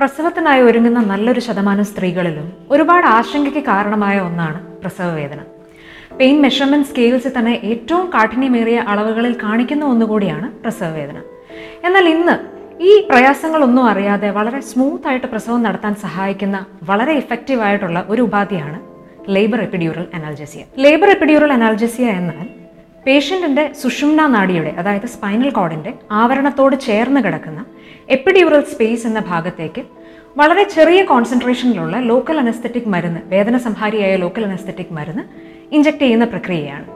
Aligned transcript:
പ്രസവത്തിനായി 0.00 0.60
ഒരുങ്ങുന്ന 0.60 1.00
നല്ലൊരു 1.00 1.40
ശതമാനം 1.40 1.84
സ്ത്രീകളിലും 1.84 2.52
ഒരുപാട് 2.70 3.06
ആശങ്കയ്ക്ക് 3.06 3.62
കാരണമായ 3.66 4.20
ഒന്നാണ് 4.20 4.58
പ്രസവവേദന. 4.82 5.40
പെയിൻ 6.20 6.36
മെഷർമെന്റ് 6.42 6.86
സ്കെയിൽസിൽ 6.86 7.32
തന്നെ 7.38 7.60
ഏറ്റവും 7.64 8.06
കാഠിന്യമേറിയ 8.14 8.78
അളവുകളിൽ 8.92 9.34
കാണിക്കുന്ന 9.42 9.84
ഒന്നുകൂടിയാണ് 9.84 10.46
പ്രസവവേദന. 10.62 11.18
എന്നാൽ 11.86 12.08
ഇന്ന് 12.08 12.36
ഈ 12.82 12.92
പ്രയാസങ്ങളൊന്നും 13.10 13.84
അറിയാതെ 13.90 14.30
വളരെ 14.30 14.60
സ്മൂത്ത് 14.60 15.08
ആയിട്ട് 15.08 15.26
പ്രസവം 15.26 15.62
നടത്താൻ 15.62 15.94
സഹായിക്കുന്ന 15.94 16.66
വളരെ 16.82 17.12
ഇഫക്റ്റീവ് 17.12 17.60
ആയിട്ടുള്ള 17.60 18.06
ഒരു 18.08 18.22
ഉപാധിയാണ് 18.22 18.78
labour 19.28 19.60
epidural 19.60 20.06
analgesia 20.14 20.62
labour 20.78 21.08
epidural 21.08 21.52
analgesia 21.52 22.06
എന്നാൽ 22.20 22.46
പേഷ്യന്റിന്റെ 23.06 23.72
സുഷുമ്ന 23.82 24.26
നാഡിയുടെ 24.26 24.70
അതായത് 24.70 25.06
സ്പൈനൽ 25.06 25.50
കോഡിന്റെ 25.50 25.92
ആവരണത്തോട് 26.12 26.76
ചേർന്ന് 26.80 27.20
കിടക്കുന്ന 27.20 27.59
എപ്പിഡ്യൂറൽ 28.08 28.60
സ്പേസ് 28.60 29.06
എന്ന 29.06 29.20
ഭാഗത്തേക്ക് 29.20 29.82
വളരെ 30.36 30.62
ചെറിയ 30.62 31.02
കോൺസെൻട്രേഷനിലുള്ള 31.04 31.96
ലോക്കൽ 32.00 32.38
അനസ്തറ്റിക് 32.38 32.88
മരുന്ന് 32.88 33.20
വേദന 33.24 33.56
സംഹാരിയായ 33.56 34.16
ലോക്കൽ 34.16 34.44
അനസ്തറ്റിക് 34.44 34.92
മരുന്ന് 34.92 35.22
ഇഞ്ചക്ട് 35.74 35.98
ചെയ്യുന്ന 35.98 36.24
പ്രക്രിയയാണ്. 36.24 36.86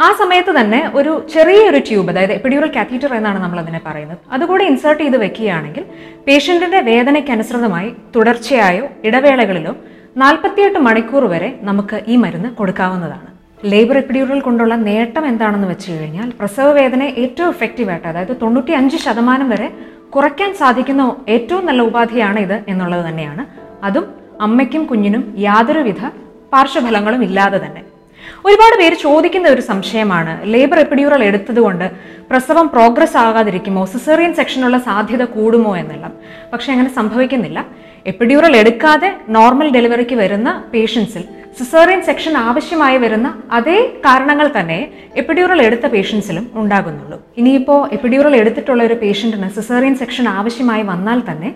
ആ 0.00 0.12
സമയത്ത് 0.12 0.60
തന്നെ 0.60 0.90
ഒരു 0.94 1.26
ചെറിയൊരു 1.34 1.78
ട്യൂബ് 1.78 2.10
അതായത് 2.10 2.32
എപ്പിഡ്യൂറൽ 2.32 2.70
കാത്തീറ്റർ 2.76 3.14
എന്നാണ് 3.14 3.42
നമ്മൾ 3.42 3.58
അതിനെ 3.60 3.80
പറയുന്നത് 3.86 4.18
അതുകൂടി 4.30 4.64
ഇൻസേർട്ട് 4.64 5.02
ചെയ്ത് 5.02 5.16
വെക്കുകയാണെങ്കിൽ 5.16 5.84
പേഷ്യന്റിന്റെ 6.26 6.80
വേദനയ്ക്ക് 6.80 7.30
അനുസൃതമായി 7.30 7.94
തുടർച്ചയായോ 8.16 8.86
ഇടവേളകളിലോ 9.04 9.76
നാൽപ്പത്തിയെട്ട് 10.16 10.78
മണിക്കൂർ 10.78 11.24
വരെ 11.24 11.58
നമുക്ക് 11.60 12.04
ഈ 12.08 12.16
മരുന്ന് 12.16 12.48
കൊടുക്കാവുന്നതാണ്. 12.48 13.38
ലേബർ 13.64 13.96
എപ്പിഡ്യൂറൽ 13.96 14.40
കൊണ്ടുള്ള 14.40 14.74
നേട്ടം 14.74 15.26
എന്താണെന്ന് 15.26 15.68
വെച്ച് 15.68 15.92
കഴിഞ്ഞാൽ 15.92 16.32
പ്രസവ 16.40 16.72
വേദന 16.72 17.02
ഏറ്റവും 17.02 17.48
എഫക്റ്റീവായിട്ട് 17.48 18.08
അതായത് 18.08 18.36
തൊണ്ണൂറ്റി 18.42 18.70
അഞ്ച് 18.70 18.96
ശതമാനം 18.96 19.50
വരെ 19.50 19.68
കുറയ്ക്കാൻ 20.14 20.54
സാധിക്കുന്ന 20.54 21.16
ഏറ്റവും 21.28 21.66
നല്ല 21.66 21.82
ഉപാധിയാണ് 21.82 22.38
ഇത് 22.40 22.62
എന്നുള്ളത് 22.68 23.06
തന്നെയാണ്. 23.06 23.46
അതും 23.84 24.06
അമ്മയ്ക്കും 24.40 24.84
കുഞ്ഞിനും 24.84 25.34
യാതൊരുവിധ 25.38 26.06
പാർശ്വഫലങ്ങളും 26.52 27.22
ഇല്ലാതെ 27.22 27.58
തന്നെ. 27.58 27.82
ഒരുപാട് 28.44 28.78
പേര് 28.78 28.94
ചോദിക്കുന്ന 28.94 29.48
ഒരു 29.48 29.60
സംശയമാണ്. 29.60 30.40
ലേബർ 30.44 30.78
എപ്പിഡ്യൂറൽ 30.78 31.24
എടുത്തതുകൊണ്ട് 31.24 31.90
പ്രസവം 32.30 32.68
പ്രോഗ്രസ് 32.68 33.16
ആകാതിരിക്കുമോ? 33.16 33.84
സിസേറിയൻ 33.84 34.34
സെക്ഷനുള്ള 34.34 34.78
സാധ്യത 34.78 35.24
കൂടുമോ 35.24 35.76
എന്നെല്ലാം. 35.76 36.12
പക്ഷെ 36.52 36.72
അങ്ങനെ 36.72 36.94
സംഭവിക്കുന്നില്ല. 36.94 37.66
എപ്പിഡ്യൂറൽ 38.06 38.56
എടുക്കാതെ 38.56 39.16
നോർമൽ 39.28 39.72
ഡെലിവറിക്ക് 39.72 40.14
വരുന്ന 40.14 40.64
പേഷ്യൻസിൽ 40.74 41.24
സിസേറിയൻ 41.58 42.00
സെക്ഷൻ 42.08 42.34
ആവശ്യമായി 42.38 42.98
വരുന്ന 43.04 43.28
അതേ 43.52 43.78
കാരണങ്ങൾ 44.04 44.46
തന്നെ 44.56 44.80
എപ്പിഡ്യൂറൽ 45.20 45.60
എടുത്ത 45.68 45.86
പേഷ്യൻസിലും 45.94 46.44
ഉണ്ടാകുന്നുള്ളൂ. 46.60 47.18
ഇനിയിപ്പോൾ 47.40 47.80
എപ്പിഡ്യൂറൽ 47.96 48.34
എടുത്തിട്ടുള്ള 48.40 48.82
ഒരു 48.88 48.96
പേഷ്യന്റിന് 49.02 49.48
സിസേറിയൻ 49.56 49.96
സെക്ഷൻ 50.02 50.28
ആവശ്യമായി 50.28 50.84
വന്നാൽ 50.92 51.20
തന്നെ 51.30 51.50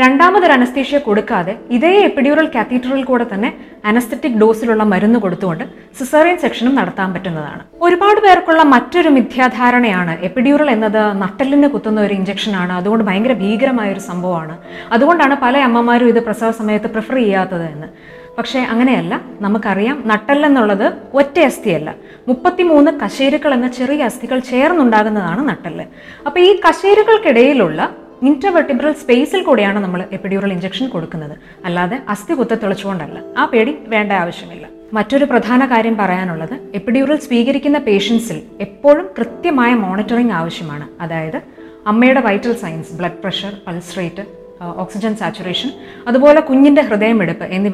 രണ്ടാമതൊരു 0.00 0.52
അനസ്തീഷ്യ 0.56 0.98
കൊടുക്കാതെ 0.98 1.52
ഇതേ 1.76 1.90
എപ്പിഡ്യൂറൽ 2.08 2.46
കാത്തീറ്ററിൽ 2.54 3.02
കൂടെ 3.04 3.26
തന്നെ 3.32 3.50
അനസ്തറ്റിക് 3.90 4.36
ഡോസിലുള്ള 4.42 4.84
മരുന്ന് 4.92 5.18
കൊടുത്തുകൊണ്ട് 5.24 5.64
സിസേറിയൻ 5.98 6.38
സെക്ഷനും 6.44 6.74
നടത്താൻ 6.80 7.08
പറ്റുന്നതാണ്. 7.14 7.62
ഒരുപാട് 7.86 8.20
പേർക്കുള്ള 8.26 8.62
മറ്റൊരു 8.74 9.08
മിഥ്യാധാരണയാണ് 9.08 10.14
എപ്പിഡ്യൂറൽ 10.28 10.70
എന്നത് 10.76 11.00
നട്ടലിന് 11.22 11.70
കുത്തുന്ന 11.74 12.00
ഒരു 12.00 12.14
ഇഞ്ചക്ഷനാണ് 12.14 12.72
അതുകൊണ്ട് 12.72 13.04
ഭയങ്കര 13.08 13.36
ഭീകരമായ 13.42 13.90
ഒരു 13.92 14.04
സംഭവമാണ്. 14.10 14.56
അതുകൊണ്ടാണ് 14.92 15.36
പല 15.46 15.56
അമ്മമാരും 15.70 16.08
ഇത് 16.08 16.22
പ്രസവ 16.28 16.50
സമയത്ത് 16.60 16.90
പ്രിഫർ 16.96 17.16
ചെയ്യാത്തത് 17.24 17.66
എന്ന് 17.74 17.90
പക്ഷേ 18.38 18.60
അങ്ങനെയല്ല. 18.60 19.20
നമുക്കറിയാം 19.40 20.02
നട്ടെല്ലെന്നുള്ളത് 20.06 20.92
ഒറ്റ 21.14 21.40
അസ്ഥിയല്ല. 21.40 21.94
മുപ്പത്തിമൂന്ന് 22.28 23.00
കശേരുക്കൾ 23.00 23.54
എന്ന 23.54 23.68
ചെറിയ 23.68 24.04
അസ്ഥികൾ 24.04 24.38
ചേർന്നുണ്ടാകുന്നതാണ് 24.38 25.48
നട്ടെല്ല്. 25.48 25.84
അപ്പോൾ 26.26 26.40
ഈ 26.40 26.60
കശേരുകൾക്കിടയിലുള്ള 26.68 27.96
ഇന്റർവെർട്ടിബ്രൽ 28.22 28.92
സ്പേസിൽ 28.92 29.42
കൂടെയാണ് 29.42 29.78
നമ്മൾ 29.78 30.04
എപ്പിഡ്യൂറൽ 30.12 30.52
ഇഞ്ചക്ഷൻ 30.52 30.88
കൊടുക്കുന്നത്. 30.88 31.38
അല്ലാതെ 31.64 32.00
അസ്ഥി 32.08 32.34
കുത്തത്തെളിച്ചുകൊണ്ടല്ല 32.34 33.20
ആ 33.38 33.44
പേടി 33.44 33.78
വേണ്ട 33.86 34.12
ആവശ്യമില്ല. 34.12 34.68
മറ്റൊരു 34.92 35.24
പ്രധാന 35.24 35.66
കാര്യം 35.66 35.96
പറയാനുള്ളത് 35.96 36.58
എപ്പിഡ്യൂറൽ 36.74 37.16
സ്വീകരിക്കുന്ന 37.16 37.78
പേഷ്യൻസിൽ 37.78 38.42
എപ്പോഴും 38.60 39.10
കൃത്യമായ 39.18 39.74
മോണിറ്ററിംഗ് 39.74 40.32
ആവശ്യമാണ്. 40.32 40.88
അതായത് 41.00 41.40
അമ്മയുടെ 41.86 42.20
vital 42.20 42.52
signs 42.52 42.92
blood 42.92 43.22
pressure 43.24 43.52
pulse 43.66 43.98
rate 43.98 44.47
oxygen 44.62 45.16
saturation 45.16 45.70
അതുപോലെ 46.08 46.40
കുഞ്ഞിന്റെ 46.40 46.82
ഹൃദയമെടുപ്പ് 46.82 47.44
എന്നിവ 47.44 47.72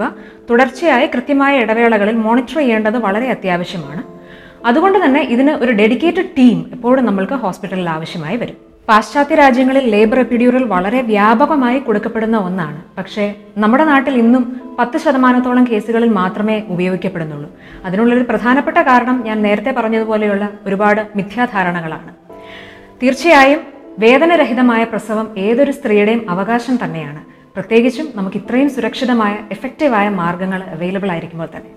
തുടർച്ചയായി 0.51 1.07
കൃത്യമായ 1.07 1.59
ഇടവേളകളിൽ 1.59 2.17
മോണിറ്റർ 2.17 2.55
ചെയ്യേണ്ടത് 2.55 2.99
വളരെ 2.99 3.31
അത്യാവശ്യമാണ്. 3.31 4.03
അതുകൊണ്ട് 4.67 5.05
തന്നെ 5.05 5.21
ഇതിന് 5.21 5.51
ഒരു 5.51 5.73
ഡെഡിക്കേറ്റഡ് 5.73 6.29
ടീം 6.39 6.71
എപ്പോഴും 6.73 7.07
നമ്മൾക്ക് 7.07 7.33
ഹോസ്പിറ്റലിൽ 7.33 7.91
ആവശ്യമായി 7.91 8.37
വരും. 8.37 8.57
പാശ്ചാത്യ 8.89 9.35
രാജ്യങ്ങളിൽ 9.35 9.89
ലേബർ 9.89 10.21
എപ്പിഡ്യൂറൽ 10.21 10.65
വളരെ 10.65 11.03
വ്യാപകമായി 11.03 11.79
കൊടുക്കപ്പെടുന്ന 11.79 12.37
ഒന്നാണ്. 12.37 12.85
പക്ഷേ 12.99 13.35
നമ്മുടെ 13.57 13.85
നാട്ടിൽ 13.85 14.15
ഇന്നും 14.15 14.77
പത്ത് 14.79 14.99
ശതമാനത്തോളം 14.99 15.67
കേസുകളിൽ 15.71 16.09
മാത്രമേ 16.09 16.63
ഉപയോഗിക്കപ്പെടുന്നുള്ളൂ. 16.69 17.51
അതിനുള്ളൊരു 17.85 18.25
പ്രധാനപ്പെട്ട 18.29 18.79
കാരണം 18.79 19.23
ഞാൻ 19.27 19.43
നേരത്തെ 19.43 19.71
പറഞ്ഞതുപോലെയുള്ള 19.71 20.49
ഒരുപാട് 20.65 21.07
മിഥ്യാധാരണകളാണ്. 21.17 22.15
തീർച്ചയായും 23.03 23.74
വേദനരഹിതമായ 24.03 24.85
പ്രസവം 24.85 25.27
ഏതൊരു 25.39 25.73
സ്ത്രീയുടെയും 25.73 26.31
അവകാശം 26.31 26.77
തന്നെയാണ്. 26.85 27.21
പ്രത്യേകിച്ചും 27.57 28.07
നമുക്ക് 28.15 28.37
ഇത്രയും 28.37 28.71
സുരക്ഷിതമായ 28.71 29.35
എഫക്റ്റീവായ 29.57 30.09
മാർഗങ്ങൾ 30.21 30.63
അവൈലബിൾ 30.77 31.11
ആയിരിക്കുമ്പോൾ 31.11 31.49
തന്നെ. 31.57 31.71